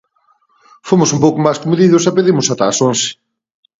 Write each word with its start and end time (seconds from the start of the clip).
Fomos 0.87 1.13
un 1.15 1.19
pouco 1.23 1.39
máis 1.45 1.61
comedidos 1.63 2.03
e 2.09 2.15
pedimos 2.17 2.45
ata 2.51 2.65
as 2.71 2.79
once. 2.89 3.07